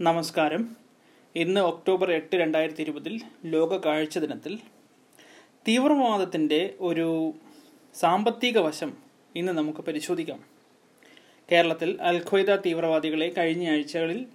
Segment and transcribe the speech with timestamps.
[0.00, 0.76] നമസ്കാരം.
[1.36, 4.58] ഇന്ന് ഒക്ടോബർ എട്ട് രണ്ടായിരത്തി ഇരുപതിൽ ലോക കാഴ്ച ദിനത്തിൽ
[5.68, 7.32] തീവ്രവാദത്തിന്റെ ഒരു
[7.94, 8.96] സാമ്പത്തിക വശം
[9.36, 10.40] ഇന്ന് നമുക്ക് പരിശോധിക്കാം.
[11.52, 14.26] കേരളത്തിൽ അൽഖ്വയ്ദ തീവ്രവാദികളെ കഴിഞ്ഞ ആഴ്ചകളിൽ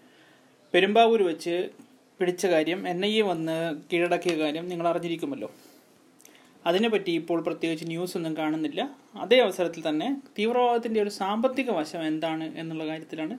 [0.73, 1.69] പെരുമ്പാവൂർ വെച്ച്
[2.19, 5.51] പിടിച്ച കാര്യം എൻ ഐ എ വന്ന് കീഴടക്കിയ കാര്യം നിങ്ങൾ അറിഞ്ഞിരിക്കുമല്ലോ.
[6.65, 8.97] അതിനെപ്പറ്റി ഇപ്പോൾ പ്രത്യേകിച്ച് ന്യൂസ് ഒന്നും കാണുന്നില്ല.
[9.15, 13.37] അതേ അവസരത്തിൽ തന്നെ തീവ്രവാദത്തിന്റെ ഒരു സാമ്പത്തിക വശം എന്താണ് എന്നുള്ള കാര്യത്തിലാണ്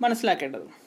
[0.00, 0.81] മനസ്സിലാക്കേണ്ടത്.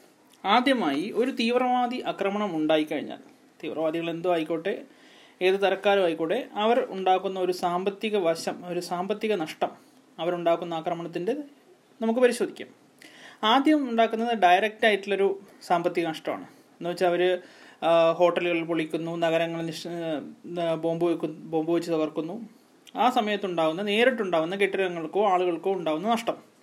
[0.46, 3.17] ആദ്യമായി ഒരു തീവ്രവാദി ആക്രമണം ഉണ്ടായിക്കഴിഞ്ഞാൽ
[3.63, 4.73] തീവ്രവാദികൾ എന്തോ ആയിക്കോട്ടെ
[5.41, 9.71] ഏത് തരക്കാരും ആയിക്കോട്ടെ അവർ ഉണ്ടാക്കുന്ന ഒരു സാമ്പത്തിക വശം ഒരു സാമ്പത്തിക നഷ്ടം
[10.20, 11.34] അവരുണ്ടാക്കുന്ന ആക്രമണത്തിന്റെ
[12.02, 12.68] നമുക്ക് പരിശോധിക്കാം.
[13.44, 16.46] ആദ്യം ഉണ്ടാക്കുന്നത് ഡയറക്റ്റ് ആയിട്ടുള്ളൊരു സാമ്പത്തിക നഷ്ടമാണ്.
[16.77, 17.21] എന്ന് വെച്ചാൽ അവർ
[18.18, 19.62] ഹോട്ടലുകൾ പൊളിക്കുന്നു നഗരങ്ങൾ
[20.76, 22.35] ബോംബ് വെക്കുന്നു ബോംബ് വെച്ച് തകർക്കുന്നു.
[22.96, 26.55] ആ സമയത്തുണ്ടാകുന്ന നേരിട്ടുണ്ടാകുന്ന കെട്ടിടങ്ങൾക്കോ ആളുകൾക്കോ ഉണ്ടാകുന്ന നഷ്ടം.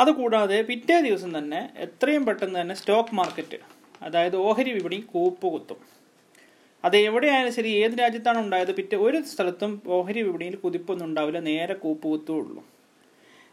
[0.00, 3.58] അതുകൂടാതെ പിറ്റേ ദിവസം തന്നെ എത്രയും പെട്ടെന്ന് തന്നെ സ്റ്റോക്ക് മാർക്കറ്റ്
[4.02, 5.80] അതായത് ഓഹരി വിപണി കൂപ്പ് കുത്തും
[6.84, 12.08] അത് എവിടെയായാലും ശരി ഏത് രാജ്യത്താണ് ഉണ്ടായത് പിറ്റേ ഒരു സ്ഥലത്തും ഓഹരി വിപണിയിൽ കുതിപ്പൊന്നും ഉണ്ടാവില്ല നേരെ കൂപ്പ്
[12.08, 12.62] കുത്തുള്ളൂ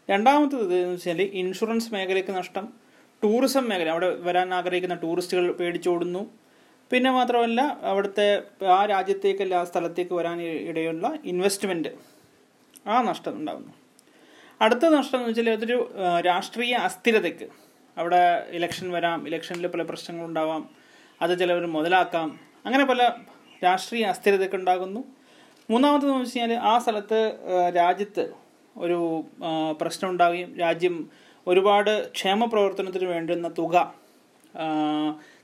[0.08, 2.68] രണ്ടാമത്തത് എന്ന് വെച്ചാൽ ഇൻഷുറൻസ് മേഖലയ്ക്ക് നഷ്ടം
[3.22, 6.22] ടൂറിസം മേഖല അവിടെ വരാൻ ആഗ്രഹിക്കുന്ന ടൂറിസ്റ്റുകൾ പേടിച്ചോടുന്നു.
[6.90, 11.88] പിന്നെ മാത്രമല്ല അവിടുത്തെ ആ രാജ്യത്തേക്കല്ല ആ സ്ഥലത്തേക്ക് വരാൻ ഇടയുള്ള ഇൻവെസ്റ്റ്മെന്റ്
[12.86, 13.74] ആ നഷ്ടം ഉണ്ടാകുന്നു
[14.60, 15.78] അടുത്ത നഷ്ടം എന്ന് വെച്ചാൽ അതൊരു
[16.26, 17.46] രാഷ്ട്രീയ അസ്ഥിരതയ്ക്ക്.
[17.98, 20.62] അവിടെ ഇലക്ഷൻ വരാം ഇലക്ഷനിൽ പല പ്രശ്നങ്ങളുണ്ടാവാം
[21.22, 22.28] അത് ചിലവർ മുതലാക്കാം.
[22.66, 23.02] അങ്ങനെ പല
[23.64, 25.00] രാഷ്ട്രീയ അസ്ഥിരതയ്ക്ക് ഉണ്ടാകുന്നു.
[25.70, 27.20] മൂന്നാമത്തെന്ന് വെച്ച് കഴിഞ്ഞാൽ ആ സ്ഥലത്ത്
[27.76, 28.24] രാജ്യത്ത്
[28.76, 28.98] ഒരു
[29.80, 30.96] പ്രശ്നം ഉണ്ടാവുകയും രാജ്യം
[31.46, 33.76] ഒരുപാട് ക്ഷേമ പ്രവർത്തനത്തിന് വേണ്ടുന്ന തുക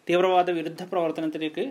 [0.09, 1.65] തീവ്രവാദ വിരുദ്ധ പ്രവർത്തനത്തിലേക്ക്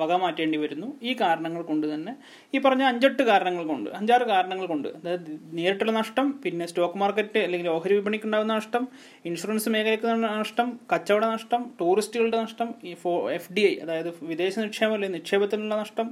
[0.00, 0.88] വക മാറ്റേണ്ടി വരുന്നു.
[1.02, 2.12] ഈ കാരണങ്ങൾ കൊണ്ട് തന്നെ
[2.54, 7.70] ഈ പറഞ്ഞ അഞ്ചെട്ട് കാരണങ്ങൾ കൊണ്ട് അഞ്ചാറ് കാരണങ്ങൾ കൊണ്ട് അതായത് നേരിട്ടുള്ള നഷ്ടം പിന്നെ സ്റ്റോക്ക് മാർക്കറ്റ് അല്ലെങ്കിൽ
[7.76, 8.84] ഓഹരി വിപണിക്ക് ഉണ്ടാകുന്ന നഷ്ടം
[9.30, 14.94] ഇൻഷുറൻസ് മേഖലയ്ക്ക് നഷ്ടം കച്ചവട നഷ്ടം ടൂറിസ്റ്റുകളുടെ നഷ്ടം ഈ ഫോ എഫ് ഡി ഐ അതായത് വിദേശ നിക്ഷേപം
[14.94, 16.08] അല്ലെങ്കിൽ നിക്ഷേപത്തിനുള്ള നഷ്ടം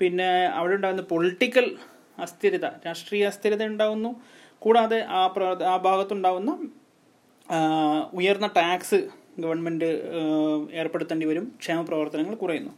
[0.00, 0.28] പിന്നെ
[0.58, 1.68] അവിടെ ഉണ്ടാകുന്ന പൊളിറ്റിക്കൽ
[2.18, 4.10] അസ്ഥിരത രാഷ്ട്രീയ അസ്ഥിരത ഉണ്ടാകുന്നു.
[4.62, 5.22] കൂടാതെ ആ
[5.72, 6.52] ആ ഭാഗത്തുണ്ടാകുന്ന
[8.12, 8.98] ഉയർന്ന ടാക്സ്
[9.38, 9.84] ഗവൺമെന്റ്
[10.72, 11.52] ഏർപ്പെടുത്തേണ്ടി വരും.
[11.60, 12.70] ക്ഷേമ പ്രവർത്തനങ്ങൾ കുറയുന്നു.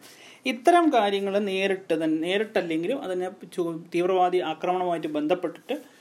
[0.47, 3.31] ഇത്തരം കാര്യങ്ങൾ നേരിട്ട് തന്നെ നേരിട്ടല്ലെങ്കിലും അതിനെ
[3.95, 6.01] തീവ്രവാദി ആക്രമണവുമായിട്ട് ബന്ധപ്പെട്ടിട്ട്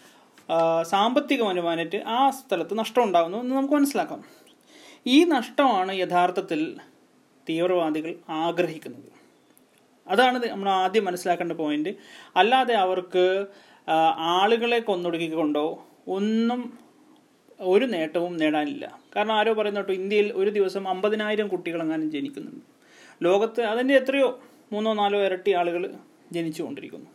[0.82, 4.24] സാമ്പത്തിക വരുമാനമായിട്ട് ആ സ്ഥലത്ത് നഷ്ടം ഉണ്ടാകുന്നു എന്ന് നമുക്ക് മനസ്സിലാക്കാം.
[5.08, 6.76] ഈ നഷ്ടമാണ് യഥാർത്ഥത്തിൽ
[7.50, 9.12] തീവ്രവാദികൾ ആഗ്രഹിക്കുന്നത്.
[10.08, 11.90] അതാണ് നമ്മൾ ആദ്യം മനസ്സിലാക്കേണ്ട പോയിന്റ്.
[12.36, 13.46] അല്ലാതെ അവർക്ക്
[14.18, 16.80] ആളുകളെ കൊന്നൊടുക്കിക്കൊണ്ടോ ഒന്നും
[17.60, 18.99] ഒരു നേട്ടവും നേടാനില്ല.
[19.16, 22.66] കാരണം ആരോ പറയുന്ന കേട്ടോ ഇന്ത്യയിൽ ഒരു ദിവസം അമ്പതിനായിരം കുട്ടികൾ അങ്ങനെ ജനിക്കുന്നുണ്ട്.
[23.24, 24.40] ലോകത്ത് അതിന്റെ എത്രയോ
[24.74, 25.94] മൂന്നോ നാലോ ഇരട്ടി ആളുകൾ
[26.32, 27.10] ജനിച്ചുകൊണ്ടിരിക്കുന്നു.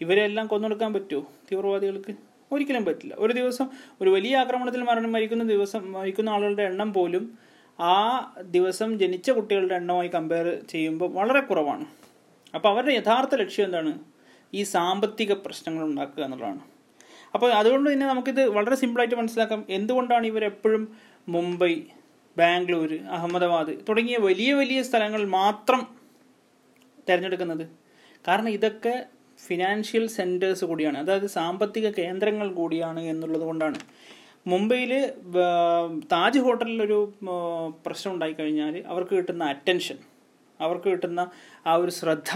[0.00, 2.12] ഇവരെല്ലാം കൊന്നെടുക്കാൻ പറ്റുമോ തീവ്രവാദികൾക്ക്?
[2.52, 3.14] ഒരിക്കലും പറ്റില്ല.
[3.18, 3.66] ഒരു ദിവസം
[4.00, 7.38] ഒരു വലിയ ആക്രമണത്തിൽ മരണം മരിക്കുന്ന ദിവസം മരിക്കുന്ന ആളുകളുടെ എണ്ണം പോലും
[7.80, 7.94] ആ
[8.40, 11.86] ദിവസം ജനിച്ച കുട്ടികളുടെ എണ്ണമായി കമ്പയർ ചെയ്യുമ്പോൾ വളരെ കുറവാണ്.
[12.54, 13.98] അപ്പോൾ അവരുടെ യഥാർത്ഥ ലക്ഷ്യം എന്താണ്?
[14.54, 16.60] ഈ സാമ്പത്തിക പ്രശ്നങ്ങൾ ഉണ്ടാക്കുക എന്നുള്ളതാണ്.
[17.34, 19.64] അപ്പോൾ അതുകൊണ്ട് തന്നെ നമുക്കിത് വളരെ സിമ്പിളായിട്ട് മനസ്സിലാക്കാം.
[19.68, 20.82] എന്തുകൊണ്ടാണ് ഇവരെപ്പോഴും
[21.28, 21.74] മുംബൈ
[22.38, 25.82] ബാംഗ്ലൂർ അഹമ്മദാബാദ് തുടങ്ങിയ വലിയ വലിയ സ്ഥലങ്ങൾ മാത്രം
[27.08, 27.68] തിരഞ്ഞെടുക്കുന്നത്.
[28.28, 29.06] കാരണം ഇതൊക്കെ
[29.46, 30.98] ഫിനാൻഷ്യൽ സെന്റേഴ്സ് കൂടിയാണ്.
[30.98, 33.78] അതായത് സാമ്പത്തിക കേന്ദ്രങ്ങൾ കൂടിയാണ് എന്നുള്ളത് കൊണ്ടാണ്.
[34.46, 34.92] മുംബൈയിൽ
[36.12, 36.98] താജ് ഹോട്ടലിലൊരു
[37.86, 39.98] പ്രശ്നം ഉണ്ടായിക്കഴിഞ്ഞാൽ അവർക്ക് കിട്ടുന്ന അറ്റൻഷൻ
[40.60, 41.20] അവർക്ക് കിട്ടുന്ന
[41.66, 42.30] ആ ഒരു ശ്രദ്ധ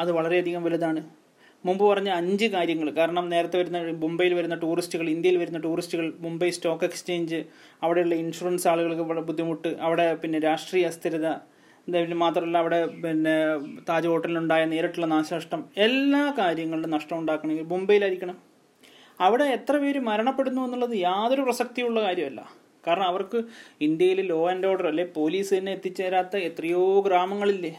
[0.00, 1.25] അത് വളരെയധികം വലുതാണ്.
[1.64, 6.84] മുമ്പ് പറഞ്ഞ അഞ്ച് കാര്യങ്ങൾ കാരണം നേരത്തെ വരുന്ന മുംബൈയിൽ വരുന്ന ടൂറിസ്റ്റുകൾ ഇന്ത്യയിൽ വരുന്ന ടൂറിസ്റ്റുകൾ മുംബൈ സ്റ്റോക്ക്
[6.84, 7.40] എക്സ്ചേഞ്ച്
[7.82, 11.28] അവിടെയുള്ള ഇൻഷുറൻസ് ആളുകൾക്ക് ബുദ്ധിമുട്ട് അവിടെ പിന്നെ രാഷ്ട്രീയ അസ്ഥിരത
[12.24, 13.34] മാത്രമല്ല അവിടെ പിന്നെ
[13.88, 18.38] താജ് ഹോട്ടലിലുണ്ടായ നേരിട്ടുള്ള നാശനഷ്ടം എല്ലാ കാര്യങ്ങളിലും നഷ്ടം ഉണ്ടാക്കണമെങ്കിൽ മുംബൈയിലായിരിക്കണം
[19.20, 22.40] അവിടെ എത്ര പേര് മരണപ്പെടുന്നു എന്നുള്ളത് യാതൊരു പ്രസക്തിയുള്ള കാര്യമല്ല.
[22.86, 23.38] കാരണം അവർക്ക്
[23.86, 27.72] ഇന്ത്യയിൽ ലോ ആൻഡ് ഓർഡർ അല്ലെ പോലീസ് തന്നെ എത്തിച്ചേരാത്ത എത്രയോ ഗ്രാമങ്ങളില്ലേ?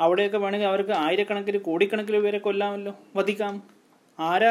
[0.00, 2.92] അവിടെയൊക്കെ വേണമെങ്കിൽ അവർക്ക് ആയിരക്കണക്കിന് കോടിക്കണക്കിന് പേരെ കൊല്ലാമല്ലോ.
[3.16, 3.54] വധിക്കാം.
[4.18, 4.50] ആരാ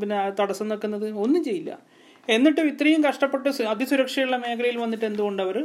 [0.00, 1.06] പിന്നെ തടസ്സം നിൽക്കുന്നത്?
[1.24, 1.72] ഒന്നും ചെയ്യില്ല.
[2.28, 5.56] എന്നിട്ടും ഇത്രയും കഷ്ടപ്പെട്ട് അതിസുരക്ഷയുള്ള മേഖലയിൽ വന്നിട്ട് എന്തുകൊണ്ട് അവർ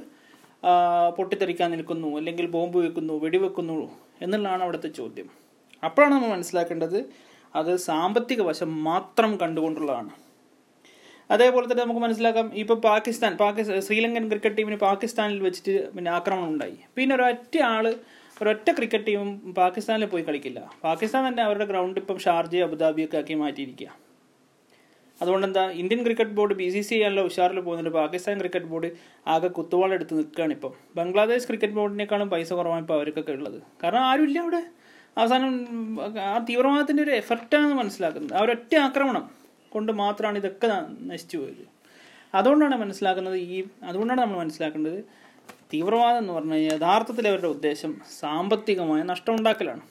[1.17, 2.09] പൊട്ടിത്തെറിക്കാൻ നിൽക്കുന്നു?
[2.17, 3.77] അല്ലെങ്കിൽ ബോംബ് വെക്കുന്നു വെടിവെക്കുന്നു
[4.21, 5.27] എന്നുള്ളതാണ് അവിടുത്തെ ചോദ്യം.
[5.83, 6.99] അപ്പോഴാണ് നമ്മൾ മനസ്സിലാക്കേണ്ടത്
[7.55, 10.09] അത് സാമ്പത്തിക വശം മാത്രം കണ്ടുകൊണ്ടുള്ളതാണ്.
[11.31, 16.77] അതേപോലെ തന്നെ നമുക്ക് മനസ്സിലാക്കാം ഇപ്പോൾ പാകിസ്ഥാൻ പാകിസ്ഥാൻ ശ്രീലങ്കൻ ക്രിക്കറ്റ് ടീമിന് പാകിസ്ഥാനിൽ വെച്ചിട്ട് പിന്നെ ആക്രമണം ഉണ്ടായി.
[16.95, 17.85] പിന്നെ ഒരൊറ്റ ആൾ
[18.41, 19.29] ഒരൊറ്റ ക്രിക്കറ്റ് ടീമും
[19.59, 20.59] പാകിസ്ഥാനിൽ പോയി കളിക്കില്ല.
[20.85, 23.91] പാകിസ്ഥാൻ തന്നെ അവരുടെ ഗ്രൗണ്ട് ഇപ്പം ഷാർജ അബുദാബിയൊക്കെ ആക്കി മാറ്റിയിരിക്കുക
[25.21, 28.89] അതുകൊണ്ട് എന്താ Indian cricket board B C C ആണല്ലോ ഉഷാറിൽ പോകുന്നുണ്ട് പാകിസ്ഥാൻ ക്രിക്കറ്റ് ബോർഡ്
[29.33, 30.73] ആകെ കുത്തുവാളെടുത്ത് നിൽക്കുകയാണ് ഇപ്പം.
[30.97, 33.59] ബംഗ്ലാദേശ് ക്രിക്കറ്റ് ബോർഡിനേക്കാളും പൈസ കുറവാണ് ഇപ്പോൾ അവർക്കൊക്കെ ഉള്ളത്.
[33.83, 34.61] കാരണം ആരുമില്ല അവിടെ.
[35.17, 35.53] അവസാനം
[36.31, 38.33] ആ തീവ്രവാദത്തിന്റെ ഒരു എഫർട്ടാണ് മനസ്സിലാക്കുന്നത്.
[38.37, 39.25] ആ ഒരൊറ്റ ആക്രമണം
[39.75, 40.67] കൊണ്ട് മാത്രമാണ് ഇതൊക്കെ
[41.11, 41.63] നശിച്ചു പോയത്.
[42.33, 43.57] അതുകൊണ്ടാണ് മനസ്സിലാക്കുന്നത് ഈ
[43.89, 44.99] അതുകൊണ്ടാണ് നമ്മൾ മനസ്സിലാക്കേണ്ടത്
[45.73, 49.81] തീവ്രവാദം എന്ന് പറഞ്ഞു കഴിഞ്ഞാൽ യഥാർത്ഥത്തിൽ അവരുടെ ഉദ്ദേശം സാമ്പത്തികമായ നഷ്ടം ഉണ്ടാക്കലാണ്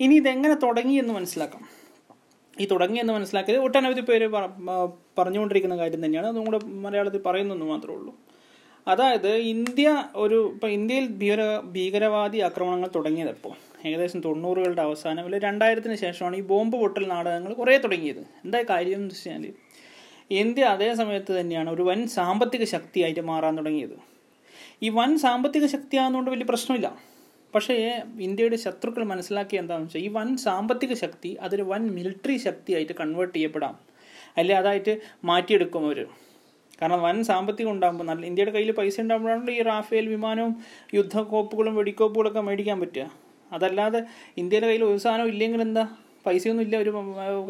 [0.00, 1.68] ഇനി ഇതെങ്ങനെ തുടങ്ങി എന്ന് മനസ്സിലാക്കാം.
[2.60, 6.26] ഈ തുടങ്ങി എന്ന് മനസ്സിലാക്കിയത് ഒട്ടനവധി പേര് പറ- പറഞ്ഞുകൊണ്ടിരിക്കുന്ന കാര്യം തന്നെയാണ്.
[6.26, 8.14] അതും കൂടെ മലയാളത്തിൽ പറയുന്നെന്ന് മാത്രമേ ഉള്ളൂ.
[8.88, 16.36] അതായത് ഇന്ത്യ ഒരു ഇപ്പം ഇന്ത്യയിൽ ഭീകര ഭീകരവാദി ആക്രമണങ്ങൾ തുടങ്ങിയതപ്പോൾ ഏകദേശം തൊണ്ണൂറുകളുടെ അവസാനം അല്ലെങ്കിൽ രണ്ടായിരത്തിന് ശേഷമാണ്
[16.36, 18.18] ഈ ബോംബ് പൊട്ടൽ നാടകങ്ങൾ കുറേ തുടങ്ങിയത്.
[18.18, 19.52] എന്താ കാര്യം എന്ന് വെച്ചാൽ
[20.30, 24.17] ഇന്ത്യ അതേ സമയത്ത് തന്നെയാണ് ഒരു വൻ സാമ്പത്തിക ശക്തിയായിട്ട് മാറാൻ തുടങ്ങിയത്.
[24.82, 26.96] ഈ വൻ സാമ്പത്തിക ശക്തിയാകുന്നതുകൊണ്ട് വലിയ പ്രശ്നമില്ല.
[27.54, 33.34] പക്ഷേ ഇന്ത്യയുടെ ശത്രുക്കൾ മനസ്സിലാക്കിയ എന്താണെന്ന് വെച്ചാൽ ഈ വൻ സാമ്പത്തിക ശക്തി അതൊരു വൻ മിലിറ്ററി ശക്തിയായിട്ട് കൺവേർട്ട്
[33.34, 33.78] ചെയ്യപ്പെടാം.
[34.36, 34.54] അല്ലെ?
[34.54, 36.06] അതായിട്ട് മാറ്റിയെടുക്കും അവർ
[36.82, 40.56] കാരണം വൻ സാമ്പത്തികം ഉണ്ടാകുമ്പോൾ നല്ല ഇന്ത്യയുടെ കയ്യിൽ പൈസ ഉണ്ടാകുമ്പോഴാണല്ലോ ഈ റാഫേൽ വിമാനവും
[40.94, 43.10] യുദ്ധക്കോപ്പുകളും വെടിക്കോപ്പുകളൊക്കെ മേടിക്കാൻ പറ്റുക.
[43.52, 44.02] അതല്ലാതെ
[44.36, 45.88] ഇന്ത്യയുടെ കയ്യിൽ ഒരു സാധനം ഇല്ലെങ്കിൽ എന്താ?
[46.26, 46.76] പൈസയൊന്നും ഇല്ല.
[46.76, 46.90] ഒരു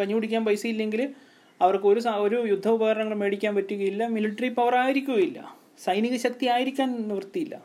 [0.00, 1.14] കഞ്ഞി കുടിക്കാൻ പൈസ ഇല്ലെങ്കിൽ
[1.62, 4.06] അവർക്ക് ഒരു ഒരു യുദ്ധ ഉപകരണങ്ങൾ മേടിക്കാൻ പറ്റുകയില്ല.
[4.06, 5.57] മിലിറ്ററി പവർ ആയിരിക്കുകയില്ല.
[5.84, 7.64] സൈനിക ശക്തി ആയിരിക്കാൻ നിവൃത്തിയില്ല.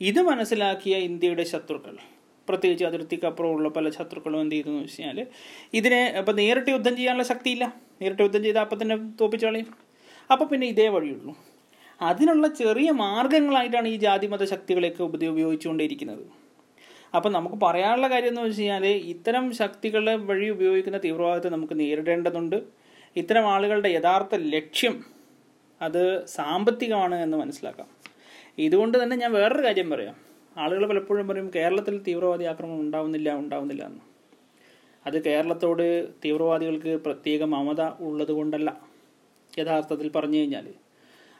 [0.00, 1.96] ഇത് മനസ്സിലാക്കിയ ഇന്ത്യയുടെ ശത്രുക്കൾ.
[2.48, 5.26] പ്രത്യേകിച്ച് അതിർത്തിക്കപ്പുറമുള്ള പല ശത്രുക്കളും എന്ത് ചെയ്തു വെച്ചാൽ
[5.74, 7.74] ഇതിനെ ഇപ്പം നേരിട്ട് യുദ്ധം ചെയ്യാനുള്ള ശക്തിയില്ല.
[8.02, 9.66] നേരിട്ട് യുദ്ധം ചെയ്താൽ അപ്പം തന്നെ തോപ്പിച്ചു കളയും.
[10.32, 11.38] അപ്പോൾ പിന്നെ ഇതേ വഴിയുള്ളൂ.
[12.02, 16.26] അതിനുള്ള ചെറിയ മാർഗങ്ങളായിട്ടാണ് ഈ ജാതിമത ശക്തികളെയൊക്കെ ഉപ- ഉപയോഗിച്ചുകൊണ്ടിരിക്കുന്നത്
[17.16, 22.62] അപ്പം നമുക്ക് പറയാനുള്ള കാര്യം എന്ന് വെച്ച് കഴിഞ്ഞാൽ ഇത്തരം ശക്തികളെ വഴി ഉപയോഗിക്കുന്ന തീവ്രവാദത്തെ നമുക്ക് നേരിടേണ്ടതുണ്ട്.
[23.16, 25.17] ഇത്തരം ആളുകളുടെ യഥാർത്ഥ ലക്ഷ്യം
[25.80, 27.88] അത് സാമ്പത്തികമാണ് എന്ന് മനസ്സിലാക്കാം.
[28.58, 30.16] ഇതുകൊണ്ട് തന്നെ ഞാൻ വേറൊരു കാര്യം പറയാം.
[30.56, 34.02] ആളുകൾ പലപ്പോഴും പറയും കേരളത്തിൽ തീവ്രവാദി ആക്രമണം ഉണ്ടാവുന്നില്ല ഉണ്ടാവുന്നില്ല എന്ന്.
[35.06, 35.86] അത് കേരളത്തോട്
[36.24, 38.70] തീവ്രവാദികൾക്ക് പ്രത്യേക മമത ഉള്ളത് കൊണ്ടല്ല
[39.58, 40.66] യഥാർത്ഥത്തിൽ പറഞ്ഞു കഴിഞ്ഞാൽ.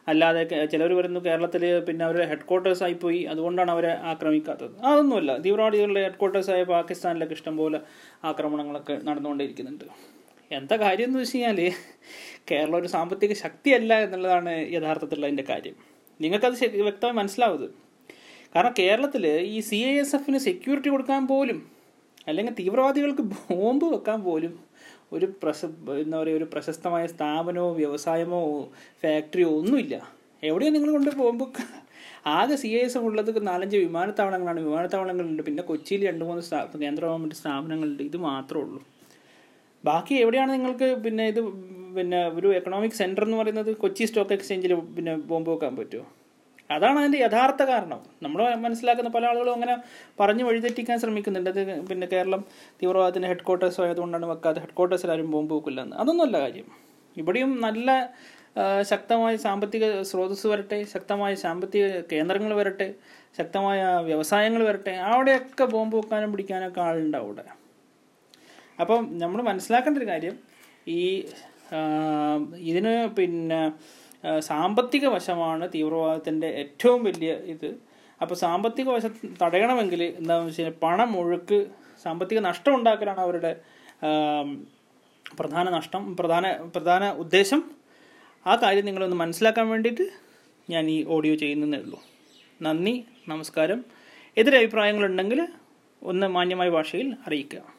[0.06, 0.43] അല്ലാതെ
[0.73, 4.75] ചിലർ വരുന്നു കേരളത്തിൽ പിന്നെ അവർ ഹെഡ് ക്വാർട്ടേഴ്സ് ആയിപ്പോയി അതുകൊണ്ടാണ് അവരെ ആക്രമിക്കാത്തത്.
[4.85, 7.81] അതൊന്നുമല്ല തീവ്രവാദികളുടെ ഹെഡ് ക്വാർട്ടേഴ്സായ പാകിസ്ഥാനിലൊക്കെ ഇഷ്ടംപോലെ
[8.25, 9.85] ആക്രമണങ്ങളൊക്കെ നടന്നുകൊണ്ടിരിക്കുന്നുണ്ട്
[10.50, 11.59] എന്താ കാര്യം എന്ന് വെച്ച് കഴിഞ്ഞാൽ
[12.50, 15.75] കേരളം ഒരു സാമ്പത്തിക ശക്തിയല്ല എന്നുള്ളതാണ് യഥാർത്ഥത്തിലുള്ള അതിന്റെ കാര്യം.
[16.21, 16.56] നിങ്ങൾക്കത്
[16.87, 17.75] വ്യക്തമായി മനസ്സിലാവുന്നത്
[18.55, 21.59] കാരണം കേരളത്തിൽ ഈ സി ഐ എസ് എഫിന് സെക്യൂരിറ്റി കൊടുക്കാൻ പോലും
[22.29, 24.55] അല്ലെങ്കിൽ തീവ്രവാദികൾക്ക് ബോംബ് വെക്കാൻ പോലും
[25.12, 25.61] ഒരു പ്രശ
[26.05, 28.41] എന്താ പറയുക ഒരു പ്രശസ്തമായ സ്ഥാപനമോ വ്യവസായമോ
[29.03, 29.95] ഫാക്ടറിയോ ഒന്നുമില്ല.
[30.43, 31.47] എവിടെയാണ് നിങ്ങൾ കൊണ്ട് ബോംബ്
[32.27, 34.61] ആകെ സി ഐ എസ് എഫ് ഉള്ളത് നാലഞ്ച് വിമാനത്താവളങ്ങളാണ്.
[34.61, 35.43] വിമാനത്താവളങ്ങളുണ്ട്.
[35.43, 38.03] പിന്നെ കൊച്ചിയിൽ രണ്ട് മൂന്ന് സ്ഥാ കേന്ദ്ര ഗവൺമെന്റ് സ്ഥാപനങ്ങളുണ്ട്.
[38.03, 38.81] ഇത് മാത്രമേ ഉള്ളൂ.
[39.85, 41.41] ബാക്കി എവിടെയാണ് നിങ്ങൾക്ക് പിന്നെ ഇത്
[41.97, 46.07] പിന്നെ ഒരു എക്കണോമിക് സെന്റർ എന്ന് പറയുന്നത് കൊച്ചി സ്റ്റോക്ക് എക്സ്ചേഞ്ചിൽ പിന്നെ ബോംബ് വെക്കാൻ പറ്റുമോ
[46.71, 48.01] അതാണ് അതിന്റെ യഥാർത്ഥ കാരണം.
[48.25, 49.75] നമ്മൾ മനസ്സിലാക്കുന്ന പല ആളുകളും അങ്ങനെ
[50.21, 51.51] പറഞ്ഞു വഴിതെറ്റിക്കാൻ ശ്രമിക്കുന്നുണ്ട്.
[51.55, 51.61] അത്
[51.91, 52.41] പിന്നെ കേരളം
[52.81, 56.67] തീവ്രവാദത്തിന് ഹെഡ് ക്വാർട്ടേഴ്സ് ആയതുകൊണ്ടാണ് വെക്കാതെ ഹെഡ് ക്വാർട്ടേഴ്സിൽ ആരും ബോംബ് വെക്കില്ല എന്ന് അതൊന്നുമല്ല കാര്യം.
[57.17, 57.89] ഇവിടെയും നല്ല
[58.91, 62.89] ശക്തമായ സാമ്പത്തിക സ്രോതസ് വരട്ടെ ശക്തമായ സാമ്പത്തിക കേന്ദ്രങ്ങൾ വരട്ടെ
[63.39, 67.45] ശക്തമായ വ്യവസായങ്ങൾ വരട്ടെ അവിടെയൊക്കെ ബോംബ് വെക്കാനും പിടിക്കാനൊക്കെ ആളുണ്ടാവും അവിടെ.
[68.81, 70.37] അപ്പം നമ്മൾ മനസ്സിലാക്കേണ്ട ഒരു കാര്യം
[70.89, 71.25] ഈ
[72.57, 73.73] ഇതിന് പിന്നെ
[74.39, 77.79] സാമ്പത്തിക വശമാണ് തീവ്രവാദത്തിന്റെ ഏറ്റവും വലിയ ഇത്.
[78.23, 81.67] അപ്പോൾ സാമ്പത്തിക വശം തടയണമെങ്കിൽ എന്താണെന്ന് വെച്ച് കഴിഞ്ഞാൽ പണം ഒഴുക്ക്
[82.03, 83.61] സാമ്പത്തിക നഷ്ടം ഉണ്ടാക്കലാണ് അവരുടെ
[85.39, 87.63] പ്രധാന നഷ്ടം പ്രധാന പ്രധാന ഉദ്ദേശം.
[88.47, 90.05] ആ കാര്യം നിങ്ങളൊന്ന് മനസ്സിലാക്കാൻ വേണ്ടിയിട്ട്
[90.71, 91.99] ഞാൻ ഈ ഓഡിയോ ചെയ്യുന്നതേ ഉള്ളൂ.
[92.63, 93.85] നന്ദി നമസ്കാരം.
[94.37, 95.49] എതിരഭിപ്രായങ്ങളുണ്ടെങ്കിൽ
[96.03, 97.78] ഒന്ന് മാന്യമായ ഭാഷയിൽ അറിയിക്കുക.